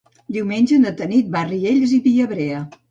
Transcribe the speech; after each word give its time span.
Diumenge 0.37 0.79
na 0.87 0.95
Tanit 1.03 1.31
va 1.37 1.45
a 1.45 1.49
Riells 1.53 1.97
i 2.01 2.05
Viabrea. 2.09 2.67